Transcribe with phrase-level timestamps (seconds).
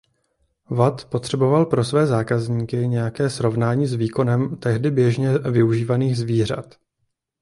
[0.69, 6.75] Watt potřeboval pro své zákazníky nějaké srovnání s výkonem tehdy běžně využívaných zvířat.